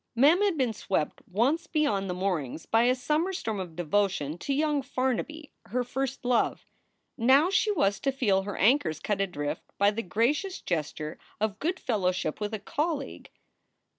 Mem 0.15 0.41
had 0.41 0.57
been 0.57 0.73
swept 0.73 1.21
once 1.29 1.67
beyond 1.67 2.09
the 2.09 2.15
moorings 2.15 2.65
by 2.65 2.85
a 2.85 2.95
summer 2.95 3.31
storm 3.31 3.59
of 3.59 3.75
devotion 3.75 4.35
to 4.39 4.51
young 4.51 4.81
Farnaby, 4.81 5.51
her 5.67 5.83
first 5.83 6.25
love. 6.25 6.65
Now 7.19 7.51
she 7.51 7.69
was 7.71 7.99
to 7.99 8.11
feel 8.11 8.41
her 8.41 8.57
anchors 8.57 8.99
cut 8.99 9.21
adrift 9.21 9.61
by 9.77 9.91
the 9.91 10.01
gracious 10.01 10.59
gesture 10.59 11.19
of 11.39 11.59
good 11.59 11.79
fellowship 11.79 12.39
with 12.41 12.51
a 12.55 12.59
colleague. 12.59 13.29